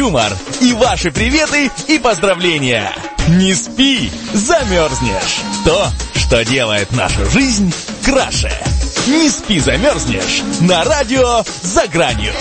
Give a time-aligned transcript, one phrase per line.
[0.00, 2.90] юмор и ваши приветы и поздравления.
[3.28, 5.42] Не спи, замерзнешь.
[5.66, 7.70] То, что делает нашу жизнь
[8.02, 8.50] краше.
[9.08, 10.42] Не спи, замерзнешь.
[10.62, 12.32] На радио «За гранью».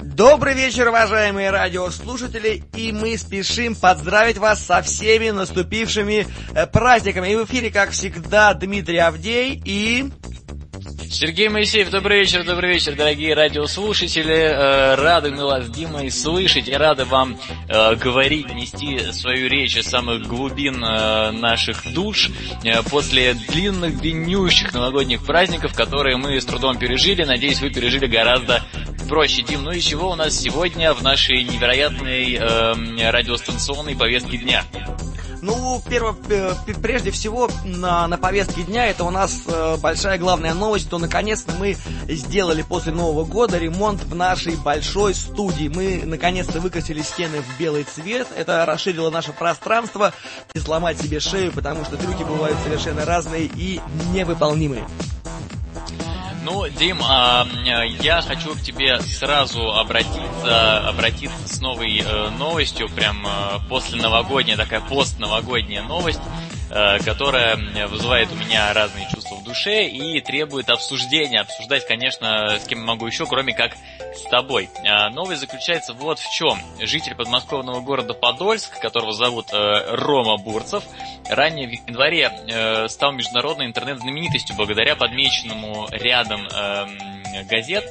[0.00, 7.32] Добрый вечер, уважаемые радиослушатели, и мы спешим поздравить вас со всеми наступившими э, праздниками.
[7.32, 10.10] И в эфире, как всегда, Дмитрий Авдей и...
[11.10, 14.34] Сергей Моисеев, добрый вечер, добрый вечер, дорогие радиослушатели.
[14.34, 19.76] Э, рады мы вас, Дима, и слышать, и рады вам э, говорить, нести свою речь
[19.76, 22.30] из самых глубин э, наших душ
[22.90, 27.24] после длинных, длиннющих новогодних праздников, которые мы с трудом пережили.
[27.24, 28.62] Надеюсь, вы пережили гораздо
[29.08, 29.42] проще.
[29.42, 34.64] Дим, ну и чего у нас сегодня в нашей невероятной э, радиостанционной повестке дня?
[35.46, 40.54] Ну, перво, э, прежде всего, на, на повестке дня это у нас э, большая главная
[40.54, 41.76] новость, что наконец-то мы
[42.08, 45.68] сделали после Нового года ремонт в нашей большой студии.
[45.68, 50.12] Мы наконец-то выкрасили стены в белый цвет, это расширило наше пространство,
[50.52, 53.80] и сломать себе шею, потому что трюки бывают совершенно разные и
[54.12, 54.84] невыполнимые.
[56.46, 57.44] Ну, Дим, а,
[58.00, 64.56] я хочу к тебе сразу обратиться, обратиться с новой э, новостью, прям э, после новогодняя,
[64.56, 66.20] такая постновогодняя новость,
[66.68, 71.40] которая вызывает у меня разные чувства в душе и требует обсуждения.
[71.40, 73.76] Обсуждать, конечно, с кем могу еще, кроме как
[74.16, 74.68] с тобой.
[74.84, 76.58] А, новость заключается вот в чем.
[76.80, 80.84] Житель подмосковного города Подольск, которого зовут э, Рома Бурцев,
[81.28, 86.86] ранее в январе э, стал международной интернет-знаменитостью благодаря подмеченному рядом э,
[87.44, 87.84] газет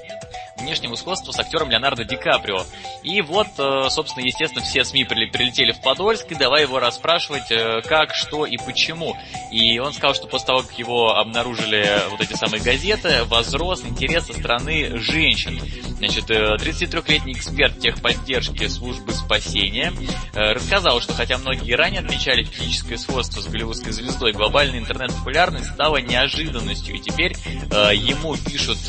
[0.65, 2.65] внешнего сходства с актером Леонардо Ди Каприо.
[3.03, 7.81] И вот, э, собственно, естественно, все СМИ прилетели в Подольск, и давай его расспрашивать, э,
[7.83, 9.15] как, что и почему.
[9.51, 14.25] И он сказал, что после того, как его обнаружили вот эти самые газеты, возрос интерес
[14.25, 15.61] со стороны женщин.
[15.97, 19.93] Значит, 33-летний э, эксперт техподдержки службы спасения
[20.33, 26.95] рассказал, что хотя многие ранее отмечали физическое сходство с голливудской звездой, глобальная интернет-популярность стала неожиданностью.
[26.95, 28.79] И теперь ему пишут,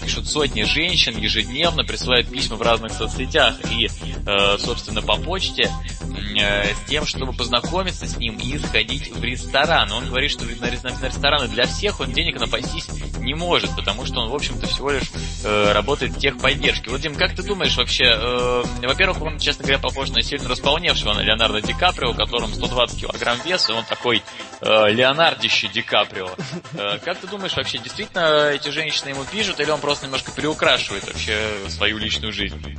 [0.00, 3.88] пишут сотни женщин, женщин ежедневно присылают письма в разных соцсетях и,
[4.26, 5.70] э, собственно, по почте
[6.38, 9.90] э, с тем, чтобы познакомиться с ним и сходить в ресторан.
[9.92, 12.88] Он говорит, что на, рестораны для всех он денег напастись
[13.18, 15.10] не может, потому что он, в общем-то, всего лишь
[15.44, 16.90] э, работает в техподдержке.
[16.90, 18.10] Вот, Дим, как ты думаешь вообще,
[18.82, 23.38] во-первых, он, честно говоря, похож на сильно располневшего на Леонардо Ди Каприо, которому 120 килограмм
[23.44, 24.22] веса, он такой
[24.60, 26.30] Леонардище Ди Каприо.
[27.04, 31.38] Как ты думаешь, вообще, действительно эти женщины ему пишут, или он просто немножко приукрашивает вообще
[31.68, 32.78] свою личную жизнь.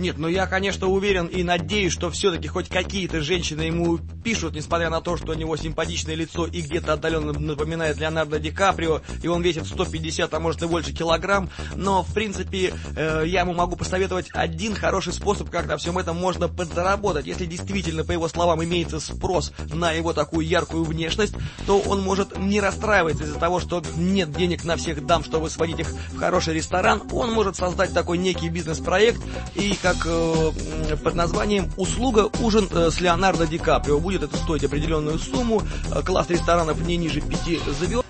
[0.00, 4.88] Нет, ну я, конечно, уверен и надеюсь, что все-таки хоть какие-то женщины ему пишут, несмотря
[4.88, 9.28] на то, что у него симпатичное лицо и где-то отдаленно напоминает Леонардо Ди Каприо, и
[9.28, 11.50] он весит 150, а может и больше килограмм.
[11.74, 16.16] Но, в принципе, э, я ему могу посоветовать один хороший способ, как на всем этом
[16.16, 17.26] можно подзаработать.
[17.26, 21.34] Если действительно, по его словам, имеется спрос на его такую яркую внешность,
[21.66, 25.80] то он может не расстраиваться из-за того, что нет денег на всех дам, чтобы сводить
[25.80, 27.02] их в хороший ресторан.
[27.12, 29.20] Он может создать такой некий бизнес-проект
[29.54, 33.98] и, как как э, под названием «Услуга ужин э, с Леонардо Ди Каприо».
[33.98, 35.62] Будет это стоить определенную сумму,
[35.92, 38.04] э, класс ресторанов не ниже пяти звезд.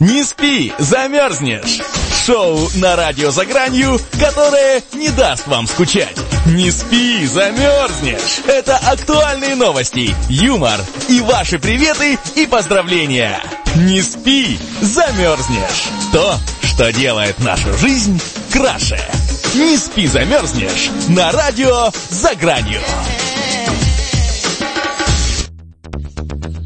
[0.00, 1.80] Не спи, замерзнешь!
[2.26, 6.16] Шоу на радио «За гранью», которое не даст вам скучать.
[6.46, 8.40] Не спи, замерзнешь!
[8.46, 13.40] Это актуальные новости, юмор и ваши приветы и поздравления.
[13.76, 15.88] Не спи, замерзнешь!
[16.12, 18.20] То, что делает нашу жизнь
[18.52, 19.00] краше.
[19.54, 20.90] Не спи, замерзнешь!
[21.08, 22.80] На радио «За гранью».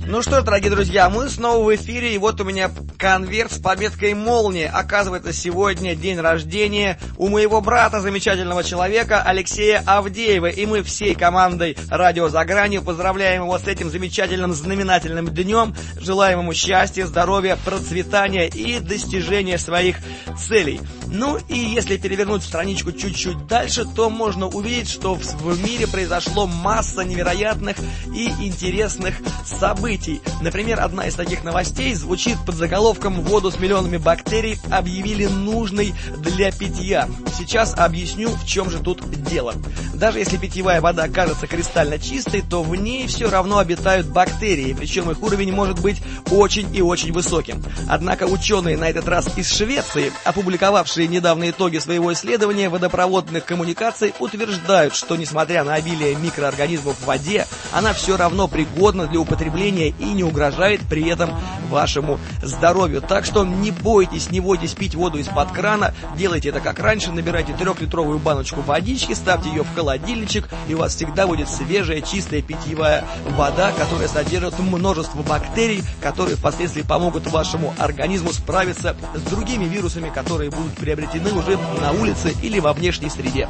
[0.08, 4.14] Ну что дорогие друзья, мы снова в эфире, и вот у меня конверт с пометкой
[4.14, 4.68] «Молния».
[4.68, 11.76] Оказывается, сегодня день рождения у моего брата, замечательного человека, Алексея Авдеева, и мы всей командой
[11.90, 18.46] «Радио за гранью» поздравляем его с этим замечательным знаменательным днем, желаем ему счастья, здоровья, процветания
[18.46, 19.96] и достижения своих
[20.38, 20.80] целей.
[21.06, 27.02] Ну и если перевернуть страничку чуть-чуть дальше, то можно увидеть, что в мире произошло масса
[27.02, 27.76] невероятных
[28.14, 30.20] и интересных событий.
[30.42, 36.50] Например, одна из таких новостей звучит под заголовком «Воду с миллионами бактерий объявили нужной для
[36.50, 37.08] питья».
[37.38, 39.54] Сейчас объясню, в чем же тут дело.
[39.94, 45.10] Даже если питьевая вода кажется кристально чистой, то в ней все равно обитают бактерии, причем
[45.10, 47.62] их уровень может быть очень и очень высоким.
[47.88, 54.14] Однако ученые на этот раз из Швеции, опубликовавшие подведшие недавно итоги своего исследования водопроводных коммуникаций,
[54.18, 60.04] утверждают, что несмотря на обилие микроорганизмов в воде, она все равно пригодна для употребления и
[60.04, 61.30] не угрожает при этом
[61.68, 63.02] вашему здоровью.
[63.02, 67.52] Так что не бойтесь, не бойтесь пить воду из-под крана, делайте это как раньше, набирайте
[67.52, 73.04] трехлитровую баночку водички, ставьте ее в холодильничек, и у вас всегда будет свежая, чистая питьевая
[73.36, 80.50] вода, которая содержит множество бактерий, которые впоследствии помогут вашему организму справиться с другими вирусами, которые
[80.50, 83.48] будут приобретены уже на улице или во внешней среде.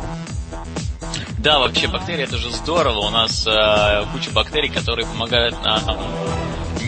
[1.36, 3.00] Да, вообще бактерии это же здорово.
[3.00, 5.82] У нас э, куча бактерий, которые помогают нам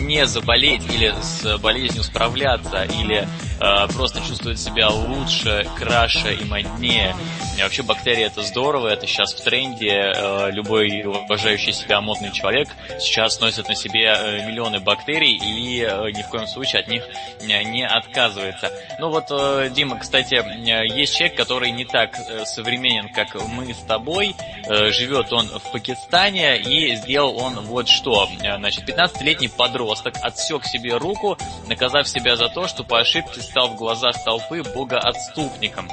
[0.09, 3.27] не заболеть или с болезнью справляться, или
[3.59, 7.15] э, просто чувствовать себя лучше, краше и моднее.
[7.55, 10.11] И вообще бактерии это здорово, это сейчас в тренде.
[10.15, 12.69] Э, любой уважающий себя модный человек
[12.99, 17.03] сейчас носит на себе э, миллионы бактерий и э, ни в коем случае от них
[17.43, 18.71] не отказывается.
[18.99, 23.73] Ну вот, э, Дима, кстати, э, есть человек, который не так э, современен, как мы
[23.73, 24.35] с тобой.
[24.67, 28.29] Живет он в Пакистане и сделал он вот что.
[28.39, 31.37] Значит, 15-летний подросток отсек себе руку,
[31.67, 35.89] наказав себя за то, что по ошибке стал в глазах толпы богоотступником.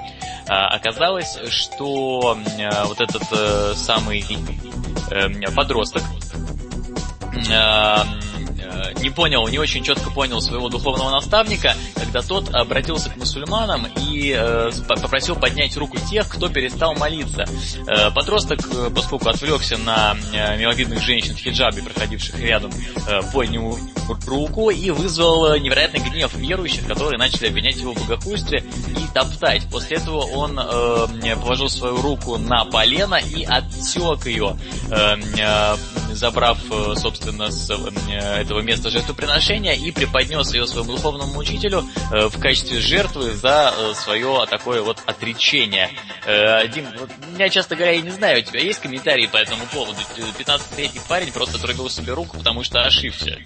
[0.48, 4.24] А, оказалось, что э, вот этот э, самый
[5.10, 6.02] э, подросток
[9.02, 14.34] не понял, не очень четко понял своего духовного наставника, когда тот обратился к мусульманам и
[14.36, 17.46] э, попросил поднять руку тех, кто перестал молиться.
[17.86, 22.72] Э, подросток, э, поскольку отвлекся на э, миловидных женщин в хиджабе, проходивших рядом,
[23.08, 23.78] э, поднял
[24.26, 29.68] руку и вызвал невероятный гнев верующих, которые начали обвинять его в богохульстве и топтать.
[29.70, 34.56] После этого он э, положил свою руку на полено и отсек ее,
[34.90, 35.76] э, э,
[36.12, 42.28] забрав, э, собственно, с э, этого места жертвоприношения и преподнес ее своему духовному учителю э,
[42.28, 45.90] в качестве жертвы за э, свое такое вот отречение.
[46.26, 49.64] Э, Дим, вот, меня, честно говоря, я не знаю, у тебя есть комментарии по этому
[49.66, 49.98] поводу?
[50.38, 53.38] 15-летний парень просто отрубил себе руку, потому что ошибся.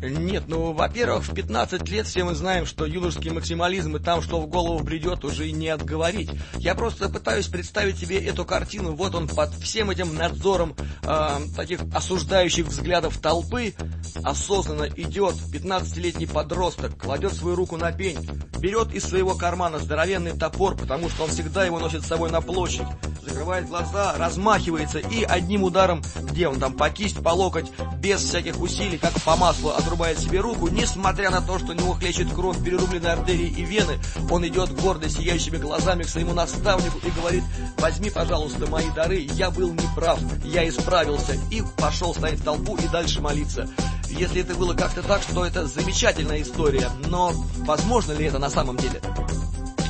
[0.00, 4.40] Нет, ну, во-первых, в 15 лет все мы знаем, что юношеский максимализм и там, что
[4.40, 6.30] в голову бредет, уже и не отговорить.
[6.58, 8.94] Я просто пытаюсь представить себе эту картину.
[8.94, 13.74] Вот он под всем этим надзором э, таких осуждающих взглядов толпы
[14.22, 18.18] осознанно идет 15-летний подросток, кладет свою руку на пень,
[18.58, 22.40] берет из своего кармана здоровенный топор, потому что он всегда его носит с собой на
[22.40, 22.86] площадь,
[23.26, 28.60] закрывает глаза, размахивается и одним ударом, где он там, по кисть, по локоть, без всяких
[28.60, 32.62] усилий, как по маслу, отрубает себе руку, несмотря на то, что у него хлещет кровь,
[32.62, 33.98] перерубленные артерии и вены,
[34.30, 37.42] он идет гордо сияющими глазами к своему наставнику и говорит,
[37.78, 43.22] возьми, пожалуйста, мои дары, я был неправ, я исправился, и пошел ставить толпу и дальше
[43.22, 43.66] молиться.
[44.10, 48.76] Если это было как-то так, что это замечательная история, но возможно ли это на самом
[48.76, 49.00] деле?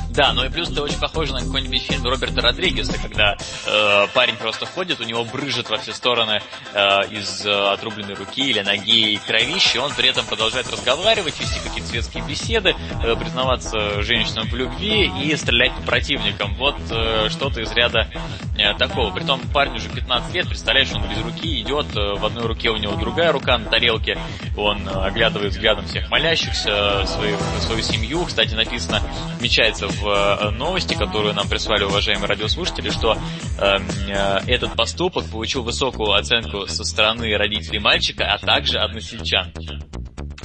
[0.09, 4.35] Да, ну и плюс ты очень похож на какой-нибудь фильм Роберта Родригеса, когда э, парень
[4.37, 6.41] просто ходит, у него брыжет во все стороны
[6.73, 11.59] э, из э, отрубленной руки или ноги и кровище, он при этом продолжает разговаривать, вести
[11.59, 16.55] какие-то светские беседы, э, признаваться женщинам в любви и стрелять по противникам.
[16.55, 18.09] Вот э, что-то из ряда
[18.57, 19.11] э, такого.
[19.11, 22.77] Притом парень уже 15 лет, представляешь, он без руки идет, э, в одной руке у
[22.77, 24.17] него другая рука на тарелке,
[24.57, 29.01] он э, оглядывает взглядом всех молящихся, своих, свою семью, кстати, написано,
[29.35, 33.17] отмечается в Э, новости, которую нам прислали уважаемые радиослушатели, что
[33.59, 39.53] эм, э, этот поступок получил высокую оценку со стороны родителей мальчика, а также односельчан.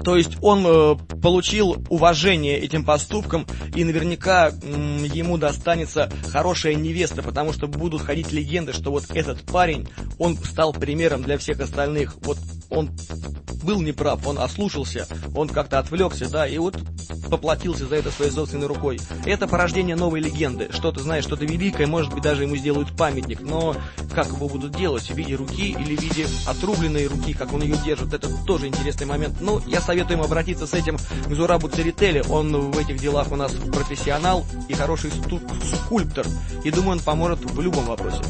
[0.02, 7.22] То есть он э, получил уважение этим поступкам, и наверняка э, ему достанется хорошая невеста,
[7.22, 9.88] потому что будут ходить легенды, что вот этот парень,
[10.18, 12.16] он стал примером для всех остальных.
[12.22, 12.38] Вот
[12.74, 12.90] он
[13.62, 16.76] был неправ, он ослушался, он как-то отвлекся, да, и вот
[17.30, 19.00] поплатился за это своей собственной рукой.
[19.24, 20.68] Это порождение новой легенды.
[20.70, 23.74] Что-то, знаешь, что-то великое, может быть, даже ему сделают памятник, но
[24.14, 27.76] как его будут делать, в виде руки или в виде отрубленной руки, как он ее
[27.84, 29.40] держит, это тоже интересный момент.
[29.40, 33.36] Но я советую ему обратиться с этим к Зурабу Церетели, он в этих делах у
[33.36, 36.26] нас профессионал и хороший скульптор,
[36.62, 38.22] и думаю, он поможет в любом вопросе.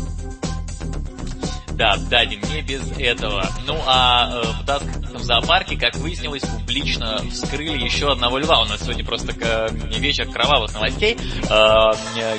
[1.77, 3.45] Да, да, не без этого.
[3.67, 8.61] Ну а э, в Даскском зоопарке, как выяснилось, публично вскрыли еще одного льва.
[8.63, 11.17] У нас сегодня просто к, вечер кровавых новостей.
[11.51, 11.93] Э,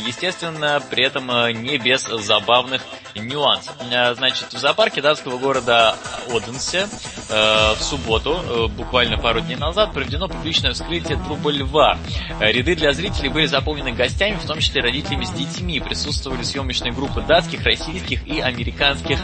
[0.06, 2.82] естественно, при этом э, не без забавных
[3.14, 3.76] нюансов.
[3.92, 5.96] Э, значит, в зоопарке датского города
[6.30, 6.88] Оденсе
[7.28, 11.98] в субботу, буквально пару дней назад, проведено публичное вскрытие труба льва.
[12.40, 15.80] Ряды для зрителей были заполнены гостями, в том числе родителями с детьми.
[15.80, 19.20] Присутствовали съемочные группы датских, российских и американских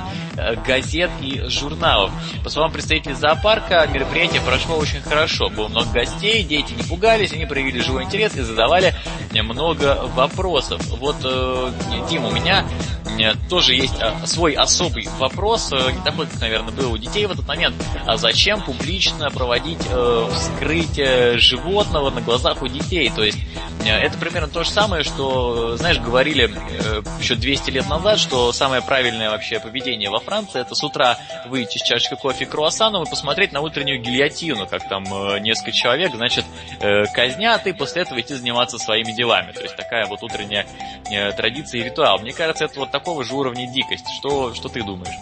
[0.66, 2.12] газет и журналов.
[2.44, 5.50] По словам представителей зоопарка, мероприятие прошло очень хорошо.
[5.50, 8.96] Было много гостей, дети не пугались, они проявили живой интерес и задавали
[9.34, 10.82] много вопросов.
[10.98, 11.72] Вот, э,
[12.10, 12.66] Дим, у меня
[13.01, 13.01] э,
[13.50, 17.32] тоже есть э, свой особый вопрос, э, не такой, как, наверное, был у детей в
[17.32, 17.76] этот момент.
[18.06, 23.12] А зачем публично проводить э, вскрытие животного на глазах у детей?
[23.14, 23.40] То есть
[23.86, 28.52] э, это примерно то же самое, что, знаешь, говорили э, еще 200 лет назад, что
[28.52, 33.04] самое правильное вообще поведение во Франции это с утра выйти с чашечкой кофе и круассаном
[33.04, 36.46] и посмотреть на утреннюю гильотину, как там э, несколько человек, значит,
[36.80, 39.52] э, казнят, и после этого идти заниматься своими делами.
[39.52, 40.66] То есть такая вот утренняя
[41.12, 42.20] э, традиция и ритуал.
[42.20, 44.08] Мне кажется, это вот такого же уровня дикость.
[44.20, 45.16] Что, что ты думаешь?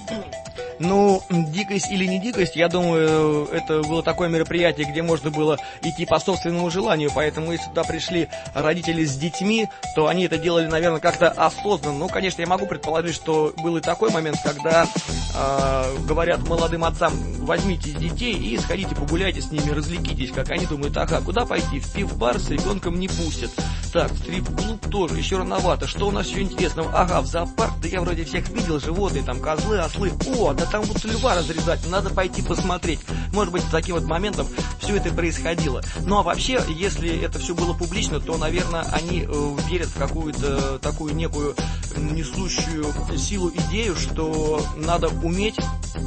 [0.79, 6.05] Ну, дикость или не дикость, я думаю, это было такое мероприятие, где можно было идти
[6.05, 11.01] по собственному желанию, поэтому если туда пришли родители с детьми, то они это делали, наверное,
[11.01, 11.99] как-то осознанно.
[11.99, 17.13] Ну, конечно, я могу предположить, что был и такой момент, когда э, говорят молодым отцам,
[17.39, 21.91] возьмите детей и сходите погуляйте с ними, развлекитесь, как они думают, ага, куда пойти, в
[21.91, 23.51] пив-бар с ребенком не пустят.
[23.91, 26.91] Так, в стрип-клуб тоже, еще рановато, что у нас еще интересного?
[26.93, 30.83] Ага, в зоопарк, да я вроде всех видел, животные, там козлы, ослы, о, да там
[30.83, 32.99] будут льва разрезать, надо пойти посмотреть.
[33.33, 34.47] Может быть, таким вот моментом
[34.79, 35.83] все это происходило.
[36.05, 40.79] Ну а вообще, если это все было публично, то, наверное, они э, верят в какую-то
[40.79, 41.55] такую некую
[41.97, 42.85] несущую
[43.17, 45.55] силу идею, что надо уметь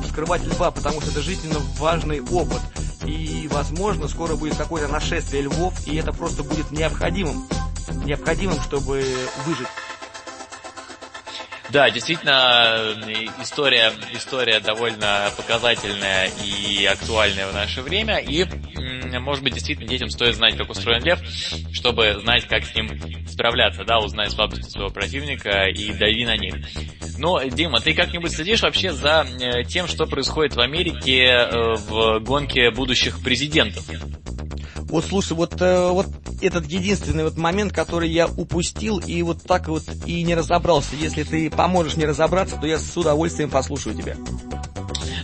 [0.09, 2.61] скрывать льва, потому что это жизненно важный опыт.
[3.05, 7.49] И, возможно, скоро будет какое-то нашествие львов, и это просто будет необходимым.
[8.05, 9.05] Необходимым, чтобы
[9.45, 9.67] выжить.
[11.73, 12.95] Да, действительно,
[13.41, 18.19] история, история довольно показательная и актуальная в наше время.
[18.19, 18.45] И,
[19.19, 21.19] может быть, действительно детям стоит знать, как устроен лев,
[21.73, 22.91] чтобы знать, как с ним
[23.27, 26.57] справляться, да, узнать слабости своего противника и дави на них.
[27.17, 32.19] Но, Дима, ты как-нибудь следишь вообще за э, тем, что происходит в Америке э, в
[32.21, 33.89] гонке будущих президентов?
[34.93, 36.07] Вот слушай, вот, э, вот
[36.43, 40.97] этот единственный вот момент, который я упустил и вот так вот и не разобрался.
[40.97, 44.17] Если ты поможешь мне разобраться, то я с удовольствием послушаю тебя.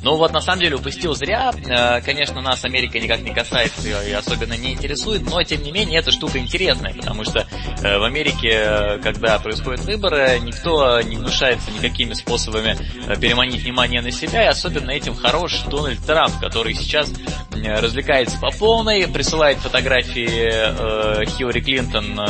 [0.08, 1.52] Ну вот на самом деле упустил зря.
[1.66, 6.00] Э, конечно, нас Америка никак не касается и особенно не интересует, но тем не менее
[6.00, 7.46] эта штука интересная, потому что
[7.82, 12.74] э, в Америке, когда происходят выборы, никто не гнушается никакими способами
[13.06, 17.12] э, переманить внимание на себя, и особенно этим хорош Дональд Трамп, который сейчас
[17.52, 22.20] развлекается по полной, присылает фотографии Хиллари Клинтон,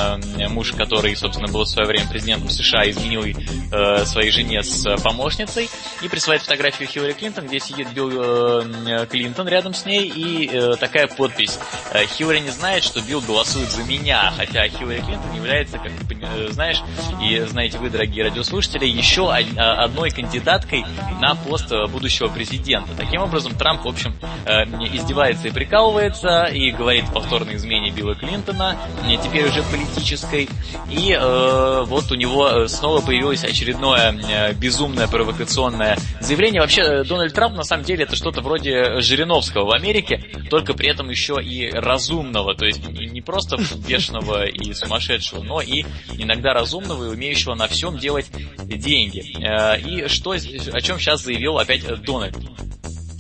[0.49, 3.25] муж, который, собственно, был в свое время президентом США, изменил
[4.07, 5.69] своей жене с помощницей,
[6.01, 10.77] и присылает фотографию Хиллари Клинтон, где сидит Билл э, Клинтон рядом с ней, и э,
[10.77, 11.59] такая подпись.
[11.93, 16.17] Э, Хиллари не знает, что Билл голосует за меня, хотя Хиллари Клинтон является, как ты
[16.21, 16.83] э, знаешь,
[17.23, 20.85] и знаете вы, дорогие радиослушатели, еще одной кандидаткой
[21.21, 22.93] на пост э, будущего президента.
[22.97, 24.15] Таким образом, Трамп, в общем,
[24.47, 28.77] э, издевается и прикалывается, и говорит повторной измене Билла Клинтона,
[29.23, 30.49] теперь уже политической,
[30.91, 36.61] и э, вот у него снова появилось очередное э, безумное провокационное заявление.
[36.61, 41.11] Вообще, Дональд Трамп на самом деле это что-то вроде Жириновского в Америке, только при этом
[41.11, 45.85] еще и разумного, то есть не просто бешеного и сумасшедшего, но и
[46.17, 48.26] иногда разумного и умеющего на всем делать
[48.59, 49.37] деньги.
[49.43, 52.37] Э, и что, о чем сейчас заявил опять Дональд?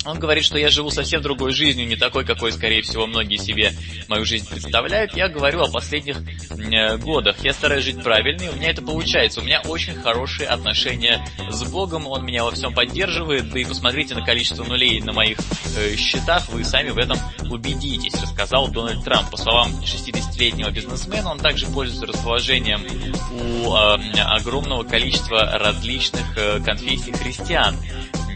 [0.04, 3.72] Он говорит, что я живу совсем другой жизнью, не такой, какой, скорее всего, многие себе
[4.06, 5.14] мою жизнь представляют.
[5.16, 6.18] Я говорю о последних
[6.50, 7.36] э, годах.
[7.42, 9.40] Я стараюсь жить правильно, и у меня это получается.
[9.40, 13.50] У меня очень хорошие отношения с Богом, он меня во всем поддерживает.
[13.50, 15.38] Да и посмотрите на количество нулей на моих
[15.76, 17.18] э, счетах, вы сами в этом
[17.50, 19.30] убедитесь, рассказал Дональд Трамп.
[19.30, 22.82] По словам 60-летнего бизнесмена, он также пользуется расположением
[23.32, 27.76] у э, огромного количества различных э, конфессий христиан.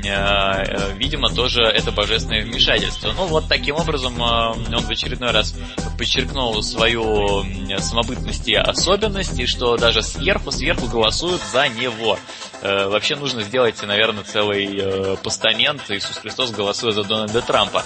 [0.04, 3.12] Э, э, видимо, тоже это божественное вмешательство.
[3.12, 5.54] Ну, вот таким образом э, он в очередной раз
[5.97, 7.44] подчеркнул свою
[7.78, 12.18] самобытность и особенность, и что даже сверху, сверху голосуют за него.
[12.62, 15.82] Вообще нужно сделать, наверное, целый постамент.
[15.90, 17.82] Иисус Христос голосует за Дональда Трампа.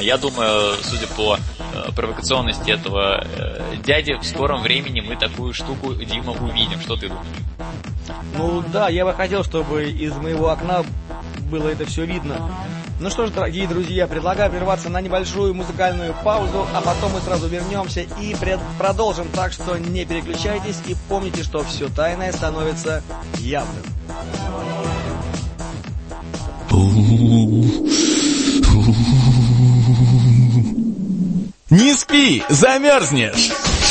[0.00, 1.38] Я думаю, судя по
[1.94, 3.24] провокационности этого
[3.84, 6.80] дяди, в скором времени мы такую штуку, Дима, увидим.
[6.80, 7.26] Что ты думаешь?
[8.36, 10.84] Ну да, я бы хотел, чтобы из моего окна
[11.48, 12.50] было это все видно.
[13.00, 17.48] Ну что ж, дорогие друзья, предлагаю прерваться на небольшую музыкальную паузу, а потом мы сразу
[17.48, 18.36] вернемся и
[18.78, 19.28] продолжим.
[19.28, 23.02] Так что не переключайтесь и помните, что все тайное становится
[23.38, 23.82] явным.
[31.70, 33.77] Не спи, замерзнешь!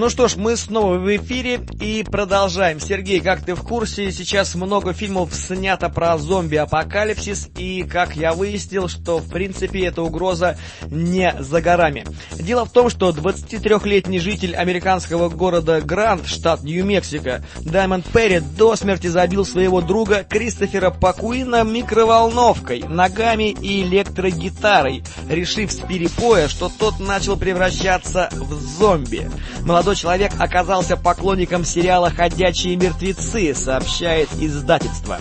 [0.00, 2.80] Ну что ж, мы снова в эфире и продолжаем.
[2.80, 8.88] Сергей, как ты в курсе, сейчас много фильмов снято про зомби-апокалипсис, и как я выяснил,
[8.88, 10.56] что в принципе эта угроза
[10.90, 12.06] не за горами.
[12.32, 19.08] Дело в том, что 23-летний житель американского города Грант, штат Нью-Мексико, Даймонд Перри до смерти
[19.08, 27.36] забил своего друга Кристофера Пакуина микроволновкой, ногами и электрогитарой, решив с перепоя, что тот начал
[27.36, 29.30] превращаться в зомби
[29.62, 35.18] молодой человек оказался поклонником сериала «Ходячие мертвецы», сообщает издательство.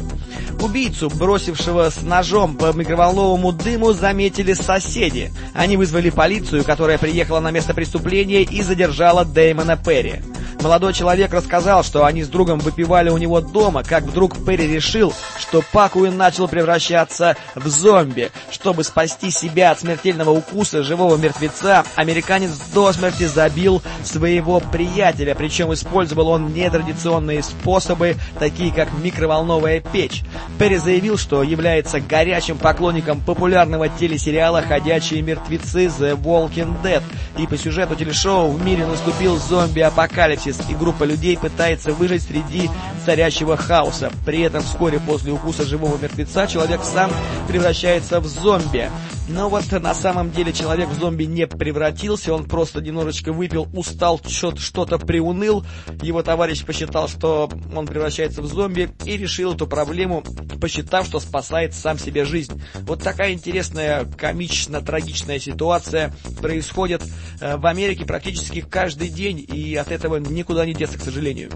[0.61, 5.31] Убийцу, бросившего с ножом по микроволновому дыму, заметили соседи.
[5.53, 10.21] Они вызвали полицию, которая приехала на место преступления и задержала Дэймона Перри.
[10.61, 15.13] Молодой человек рассказал, что они с другом выпивали у него дома, как вдруг Перри решил,
[15.39, 18.29] что Пакуин начал превращаться в зомби.
[18.51, 25.73] Чтобы спасти себя от смертельного укуса живого мертвеца, американец до смерти забил своего приятеля, причем
[25.73, 30.23] использовал он нетрадиционные способы, такие как микроволновая печь.
[30.57, 37.03] Перри заявил, что является горячим поклонником популярного телесериала «Ходячие мертвецы» The Walking Dead,
[37.37, 42.69] и по сюжету телешоу в мире наступил зомби-апокалипсис, апокалипсис, и группа людей пытается выжить среди
[43.05, 44.11] царящего хаоса.
[44.25, 47.11] При этом вскоре после укуса живого мертвеца человек сам
[47.47, 48.89] превращается в зомби.
[49.29, 54.19] Но вот на самом деле человек в зомби не превратился, он просто немножечко выпил, устал,
[54.25, 55.63] что-то приуныл.
[56.01, 60.23] Его товарищ посчитал, что он превращается в зомби и решил эту проблему,
[60.59, 62.61] посчитав, что спасает сам себе жизнь.
[62.81, 67.03] Вот такая интересная, комично-трагичная ситуация происходит
[67.39, 71.51] э, в Америке практически каждый день, и от этого никуда не деться, к сожалению.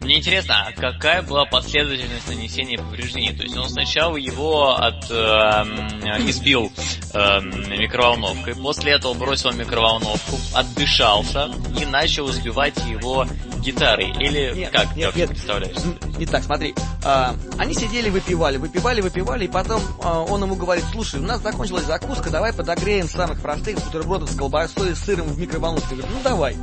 [0.00, 3.34] Мне интересно, а какая была последовательность нанесения повреждений?
[3.36, 6.72] То есть он сначала его от, э, избил
[7.12, 7.40] э,
[7.76, 11.50] микроволновкой, после этого бросил микроволновку, отдышался
[11.80, 13.26] и начал избивать его
[13.60, 14.10] гитарой.
[14.20, 15.76] Или нет, как, нет, как нет, ты представляешь?
[16.18, 16.74] Не так, смотри.
[17.04, 21.40] А, они сидели, выпивали, выпивали, выпивали, и потом а, он ему говорит, слушай, у нас
[21.40, 25.96] закончилась закуска, давай подогреем самых простых бутербродов с колбасой и сыром в микроволновке.
[25.96, 26.56] Говорит, ну давай.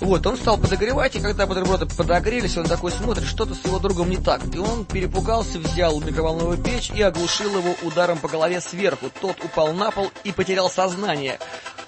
[0.00, 4.10] Вот, он стал подогревать, и когда бутерброды подогрелись, он такой смотрит, что-то с его другом
[4.10, 4.42] не так.
[4.54, 9.10] И он перепугался, взял микроволновую печь и оглушил его ударом по голове сверху.
[9.20, 11.38] Тот упал на пол и потерял сознание.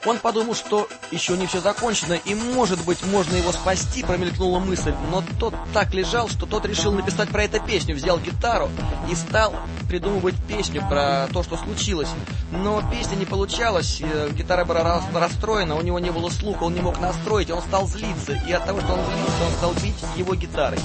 [0.04, 4.94] Он подумал, что еще не все закончено, и, может быть, можно его спасти, промелькнула мысль,
[5.10, 8.68] но тот так лежал, что тот решил написать про это песню, взял гитару
[9.10, 9.54] и стал
[9.88, 12.08] придумывать песню про то, что случилось.
[12.50, 16.80] Но песня не получалась, э, гитара была расстроена, у него не было слуха, он не
[16.80, 20.34] мог настроить, он стал злиться, и от того, что он злился, он стал бить его
[20.34, 20.78] гитарой.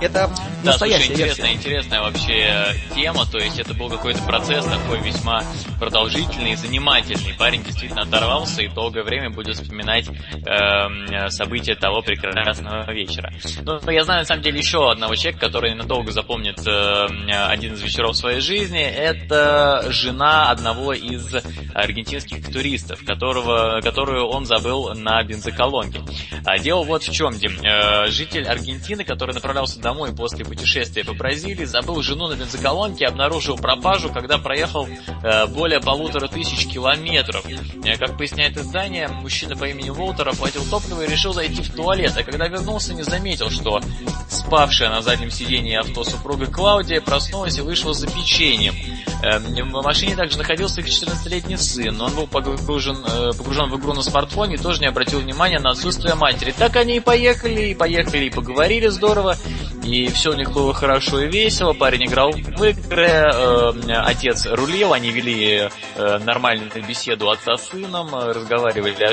[0.00, 0.30] Это
[0.64, 1.68] да, настоящая слушай, интересная, версия.
[1.68, 5.42] интересная вообще тема, то есть это был какой-то процесс такой весьма
[5.78, 7.34] продолжительный и занимательный.
[7.34, 13.32] Парень действительно оторвался и долгое время будет вспоминать э, события того прекрасного вечера.
[13.62, 17.06] Но я знаю на самом деле еще одного человека, который надолго запомнит э,
[17.48, 18.80] один из вечеров своей жизни.
[18.80, 21.34] Это жена одного из
[21.74, 26.00] аргентинских туристов, которого, которую он забыл на бензоколонке.
[26.44, 27.52] А дело вот в чем, Дим.
[27.62, 33.56] Э, житель Аргентины, который направлялся домой после путешествия по Бразилии, забыл жену на бензоколонке, обнаружил
[33.56, 37.44] пропажу, когда проехал э, более полутора тысяч километров.
[37.84, 42.12] Э, как поясняет издание, мужчина по имени Волтер оплатил топливо и решил зайти в туалет,
[42.16, 43.80] а когда вернулся, не заметил, что
[44.28, 48.74] спавшая на заднем сидении авто супруга Клаудия проснулась и вышла за печеньем.
[49.22, 53.78] Э, в машине также находился их 14-летний сын, но он был погружен, э, погружен в
[53.78, 56.54] игру на смартфоне и тоже не обратил внимания на отсутствие матери.
[56.56, 59.36] Так они и поехали, и поехали, и поговорили здорово,
[59.84, 63.72] и все у них было хорошо и весело, парень играл в игры, э,
[64.04, 69.12] отец рулил, они вели э, нормальную беседу отца с сыном, э, разговаривали о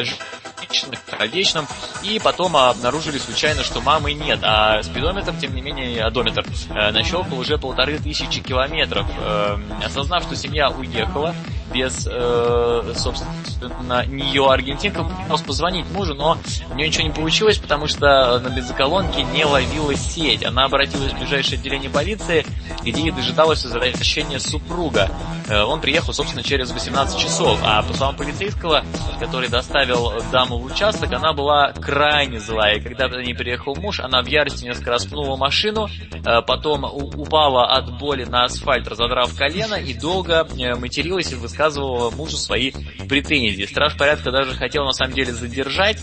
[0.61, 1.67] вечном, о вечном,
[2.03, 7.39] и потом обнаружили случайно, что мамы нет, а спидометр, тем не менее, одометр э, нащелкал
[7.39, 9.05] уже полторы тысячи километров.
[9.19, 11.35] Э, осознав, что семья уехала,
[11.73, 16.37] без, э, собственно, нее аргентинка пыталась позвонить мужу, но
[16.69, 20.43] у нее ничего не получилось, потому что на бензоколонке не ловила сеть.
[20.45, 22.45] Она обратилась в ближайшее отделение полиции,
[22.83, 25.09] где дожидалось возвращения супруга.
[25.47, 28.83] Э, он приехал, собственно, через 18 часов, а по словам полицейского,
[29.19, 32.77] который доставил даму в участок, она была крайне злая.
[32.77, 37.67] И когда не приехал муж, она в ярости несколько раз пнула машину, э, потом упала
[37.75, 42.71] от боли на асфальт, разодрав колено, и долго э, материлась и высказывала мужу свои
[43.07, 43.65] претензии.
[43.65, 45.99] Страж порядка даже хотел, на самом деле, задержать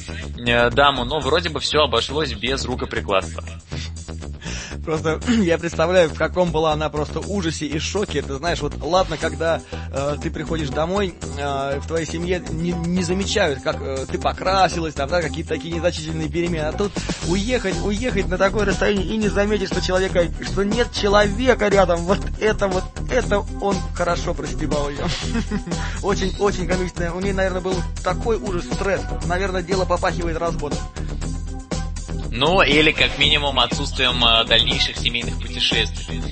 [0.72, 3.44] даму, но вроде бы все обошлось без рукоприкладства.
[4.88, 8.22] Просто я представляю, в каком была она просто ужасе и шоке.
[8.22, 9.60] Ты знаешь, вот ладно, когда
[9.92, 14.94] э, ты приходишь домой, э, в твоей семье не, не замечают, как э, ты покрасилась,
[14.94, 16.64] там, да, какие-то такие незначительные перемены.
[16.64, 16.90] А тут
[17.28, 22.06] уехать, уехать на такое расстояние и не заметить, что человека, что нет человека рядом.
[22.06, 25.04] Вот это вот, это он хорошо простебал ее.
[26.02, 27.14] Очень, очень комично.
[27.14, 29.02] У нее, наверное, был такой ужас, стресс.
[29.26, 30.78] Наверное, дело попахивает разводом.
[32.38, 36.22] Ну, или как минимум отсутствием э, дальнейших семейных путешествий.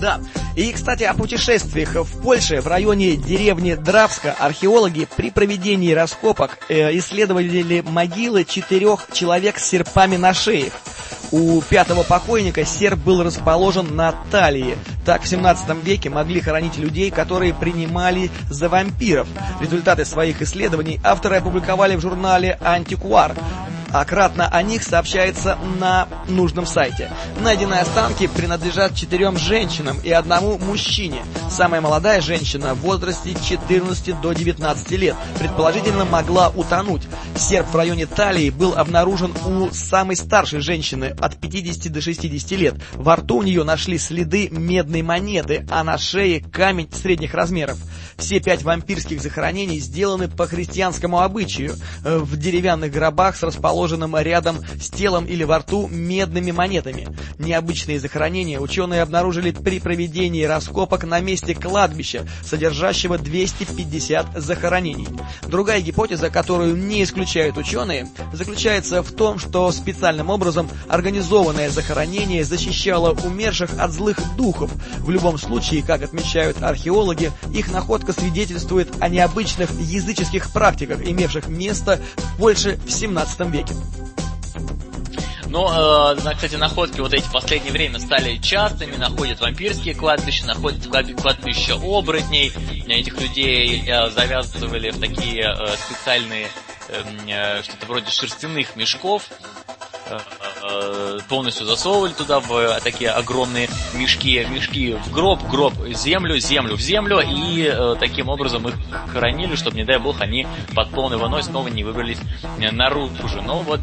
[0.00, 0.20] Да.
[0.54, 1.96] И, кстати, о путешествиях.
[1.96, 9.58] В Польше, в районе деревни Дравска, археологи при проведении раскопок э, исследовали могилы четырех человек
[9.58, 10.72] с серпами на шеях.
[11.32, 14.78] У пятого покойника серп был расположен на талии.
[15.04, 19.26] Так в 17 веке могли хоронить людей, которые принимали за вампиров.
[19.60, 23.34] Результаты своих исследований авторы опубликовали в журнале «Антикуар».
[23.92, 27.10] А кратно о них сообщается на нужном сайте.
[27.40, 31.22] Найденные останки принадлежат четырем женщинам и одному мужчине.
[31.50, 37.02] Самая молодая женщина в возрасте 14 до 19 лет предположительно могла утонуть.
[37.36, 42.74] Серп в районе талии был обнаружен у самой старшей женщины от 50 до 60 лет.
[42.94, 47.78] Во рту у нее нашли следы медной монеты, а на шее камень средних размеров.
[48.16, 53.42] Все пять вампирских захоронений сделаны по христианскому обычаю, э, в деревянных гробах с
[53.82, 57.08] расположенным рядом с телом или во рту медными монетами.
[57.38, 65.08] Необычные захоронения ученые обнаружили при проведении раскопок на месте кладбища, содержащего 250 захоронений.
[65.48, 73.16] Другая гипотеза, которую не исключают ученые, заключается в том, что специальным образом организованное захоронение защищало
[73.24, 74.70] умерших от злых духов.
[74.98, 82.00] В любом случае, как отмечают археологи, их находка свидетельствует о необычных языческих практиках, имевших место
[82.16, 83.71] в Польше в 17 веке.
[85.52, 90.86] Но, э, кстати, находки вот эти в последнее время стали частыми, находят вампирские кладбища, находят
[90.86, 92.50] кладбища оборотней,
[92.86, 96.48] этих людей э, завязывали в такие э, специальные,
[96.88, 99.28] эм, э, что-то вроде шерстяных мешков,
[100.72, 106.76] э, полностью засовывали туда в э, такие огромные мешки, мешки в гроб, гроб землю, землю
[106.76, 108.74] в землю, и э, таким образом их
[109.12, 112.18] хранили, чтобы, не дай бог, они под полной водой снова не выбрались
[112.58, 113.42] наружу.
[113.42, 113.80] Но вот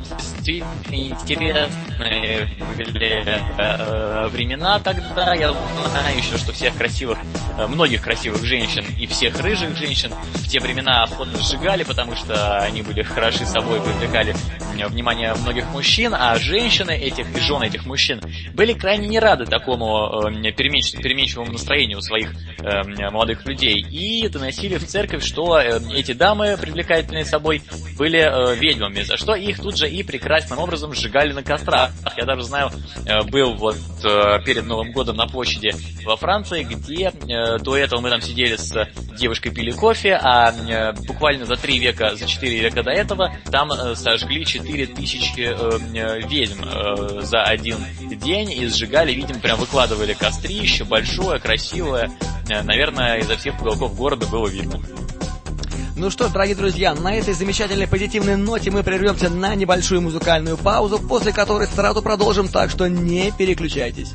[0.89, 5.53] интересные были времена тогда, я
[5.89, 7.17] знаю еще, что всех красивых,
[7.67, 12.81] многих красивых женщин и всех рыжих женщин в те времена охотно сжигали, потому что они
[12.81, 14.35] были хороши собой, привлекали
[14.87, 18.21] внимание многих мужчин, а женщин женщины этих и жены этих мужчин
[18.53, 24.77] были крайне не рады такому э, переменч, переменчивому настроению своих э, молодых людей и доносили
[24.77, 27.61] в церковь, что э, эти дамы, привлекательные собой,
[27.97, 31.91] были э, ведьмами, за что их тут же и прекрасным образом сжигали на кострах.
[32.15, 32.71] Я даже знаю,
[33.05, 35.73] э, был вот э, перед Новым годом на площади
[36.05, 38.87] во Франции, где э, до этого мы там сидели с
[39.17, 43.71] девушкой пили кофе, а э, буквально за три века, за четыре века до этого там
[43.71, 47.77] э, сожгли четыре тысячи э, ведьм э, за один
[48.11, 52.11] день и сжигали, видимо, прям выкладывали кострище, большое, красивое.
[52.49, 54.79] Э, наверное, изо всех уголков города было видно.
[55.95, 60.55] Ну что ж, дорогие друзья, на этой замечательной позитивной ноте мы прервемся на небольшую музыкальную
[60.57, 64.13] паузу, после которой сразу продолжим, так что не переключайтесь.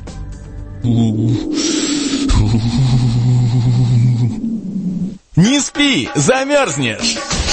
[5.35, 7.17] Не спи, замерзнешь!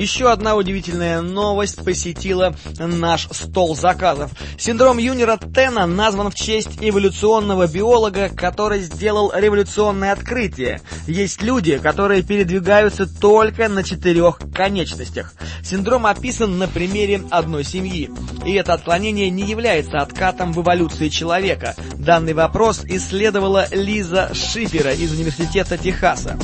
[0.00, 4.30] Еще одна удивительная новость посетила наш стол заказов.
[4.58, 10.80] Синдром Юнера Тена назван в честь эволюционного биолога, который сделал революционное открытие.
[11.06, 15.34] Есть люди, которые передвигаются только на четырех конечностях.
[15.62, 18.08] Синдром описан на примере одной семьи.
[18.46, 21.76] И это отклонение не является откатом в эволюции человека.
[21.98, 26.38] Данный вопрос исследовала Лиза Шифера из Университета Техаса.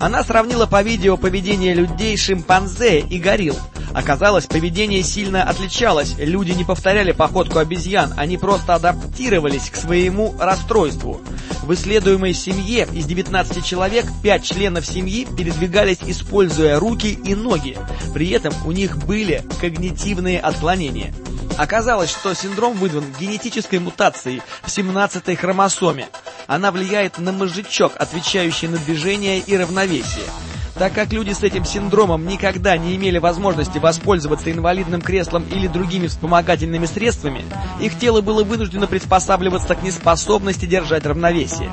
[0.00, 3.54] Она сравнила по видео поведение людей, шимпанзе и горилл.
[3.92, 6.14] Оказалось, поведение сильно отличалось.
[6.16, 11.20] Люди не повторяли походку обезьян, они просто адаптировались к своему расстройству.
[11.62, 17.76] В исследуемой семье из 19 человек 5 членов семьи передвигались, используя руки и ноги.
[18.14, 21.12] При этом у них были когнитивные отклонения.
[21.60, 26.08] Оказалось, что синдром вызван генетической мутацией в 17-й хромосоме.
[26.46, 30.24] Она влияет на мозжечок, отвечающий на движение и равновесие.
[30.76, 36.06] Так как люди с этим синдромом никогда не имели возможности воспользоваться инвалидным креслом или другими
[36.06, 37.44] вспомогательными средствами,
[37.78, 41.70] их тело было вынуждено приспосабливаться к неспособности держать равновесие.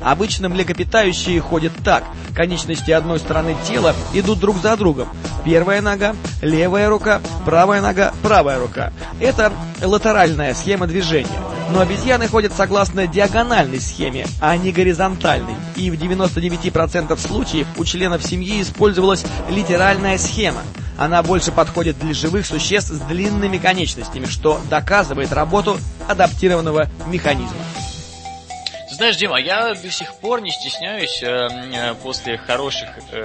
[0.00, 2.04] Обычно млекопитающие ходят так.
[2.34, 5.08] Конечности одной стороны тела идут друг за другом.
[5.44, 8.92] Первая нога, левая рука, правая нога, правая рука.
[9.20, 9.52] Это
[9.82, 11.28] латеральная схема движения.
[11.70, 15.54] Но обезьяны ходят согласно диагональной схеме, а не горизонтальной.
[15.76, 20.62] И в 99% случаев у членов семьи использовалась литеральная схема.
[20.96, 25.78] Она больше подходит для живых существ с длинными конечностями, что доказывает работу
[26.08, 27.58] адаптированного механизма.
[28.94, 33.24] Знаешь, Дима, я до сих пор не стесняюсь э, э, после хороших э,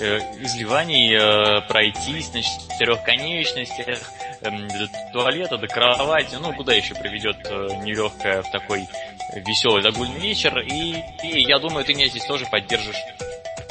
[0.00, 4.00] э, изливаний э, пройтись на четырех конечностях,
[4.40, 8.88] э, до туалета, до кровати, ну, куда еще приведет э, нелегкая в такой
[9.36, 12.98] веселый загульный вечер, и, и я думаю, ты меня здесь тоже поддержишь.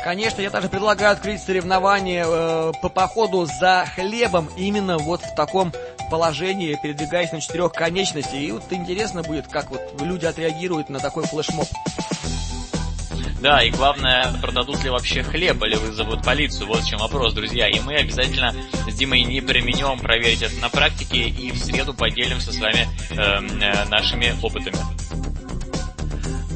[0.02, 5.74] Конечно, я даже предлагаю открыть соревнование э, по походу за хлебом именно вот в таком
[6.10, 8.34] положении, передвигаясь на четырех конечностях.
[8.34, 11.68] И вот интересно будет, как вот люди отреагируют на такой флешмоб.
[13.44, 16.68] Да, и главное, продадут ли вообще хлеб или вызовут полицию.
[16.68, 17.68] Вот в чем вопрос, друзья.
[17.68, 18.56] И мы обязательно
[18.90, 23.16] с Димой не применем проверить это на практике и в среду поделимся с вами э,
[23.18, 24.78] э, нашими опытами.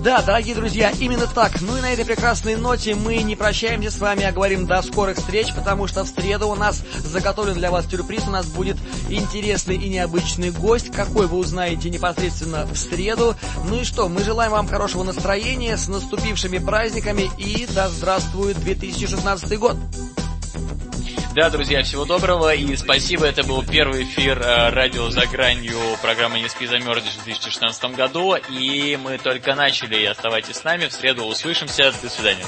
[0.07, 1.59] Да, дорогие друзья, именно так.
[1.59, 5.17] Ну и на этой прекрасной ноте мы не прощаемся с вами, а говорим до скорых
[5.17, 8.23] встреч, потому что в среду у нас заготовлен для вас сюрприз.
[8.25, 8.77] У нас будет
[9.09, 13.35] интересный и необычный гость, какой вы узнаете непосредственно в среду.
[13.65, 19.59] Ну и что, мы желаем вам хорошего настроения, с наступившими праздниками и да здравствует 2016
[19.59, 19.75] год!
[21.37, 23.27] Да, друзья, всего доброго и спасибо.
[23.27, 28.35] Это был первый эфир э, радио за гранью программы «Не спи, замерзнешь» в 2016 году.
[28.49, 30.03] И мы только начали.
[30.05, 30.87] Оставайтесь с нами.
[30.87, 31.93] В среду услышимся.
[32.01, 32.43] До свидания.